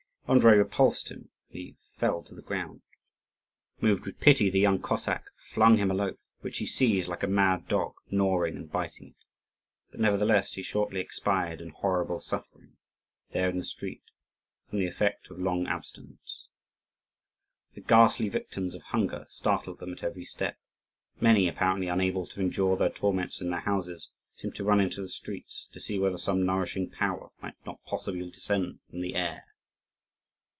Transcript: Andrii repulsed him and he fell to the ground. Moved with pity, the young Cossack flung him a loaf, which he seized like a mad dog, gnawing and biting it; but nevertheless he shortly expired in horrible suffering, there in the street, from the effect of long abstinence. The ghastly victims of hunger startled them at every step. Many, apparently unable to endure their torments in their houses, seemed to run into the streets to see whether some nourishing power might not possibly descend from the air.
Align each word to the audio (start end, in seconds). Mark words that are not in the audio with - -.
Andrii 0.29 0.57
repulsed 0.57 1.09
him 1.09 1.29
and 1.49 1.59
he 1.59 1.75
fell 1.97 2.23
to 2.23 2.33
the 2.33 2.41
ground. 2.41 2.83
Moved 3.81 4.05
with 4.05 4.21
pity, 4.21 4.49
the 4.49 4.61
young 4.61 4.81
Cossack 4.81 5.25
flung 5.35 5.75
him 5.75 5.91
a 5.91 5.93
loaf, 5.93 6.15
which 6.39 6.59
he 6.59 6.65
seized 6.65 7.09
like 7.09 7.23
a 7.23 7.27
mad 7.27 7.67
dog, 7.67 7.95
gnawing 8.09 8.55
and 8.55 8.71
biting 8.71 9.09
it; 9.09 9.25
but 9.91 9.99
nevertheless 9.99 10.53
he 10.53 10.61
shortly 10.63 11.01
expired 11.01 11.59
in 11.59 11.71
horrible 11.71 12.21
suffering, 12.21 12.77
there 13.31 13.49
in 13.49 13.57
the 13.57 13.65
street, 13.65 14.03
from 14.69 14.79
the 14.79 14.87
effect 14.87 15.29
of 15.29 15.37
long 15.37 15.67
abstinence. 15.67 16.47
The 17.73 17.81
ghastly 17.81 18.29
victims 18.29 18.73
of 18.73 18.83
hunger 18.83 19.25
startled 19.27 19.79
them 19.79 19.91
at 19.91 20.01
every 20.03 20.23
step. 20.23 20.57
Many, 21.19 21.49
apparently 21.49 21.89
unable 21.89 22.25
to 22.27 22.39
endure 22.39 22.77
their 22.77 22.89
torments 22.89 23.41
in 23.41 23.49
their 23.49 23.59
houses, 23.59 24.09
seemed 24.33 24.55
to 24.55 24.63
run 24.63 24.79
into 24.79 25.01
the 25.01 25.09
streets 25.09 25.67
to 25.73 25.81
see 25.81 25.99
whether 25.99 26.17
some 26.17 26.45
nourishing 26.45 26.89
power 26.89 27.31
might 27.41 27.55
not 27.65 27.83
possibly 27.83 28.31
descend 28.31 28.79
from 28.89 29.01
the 29.01 29.15
air. 29.15 29.43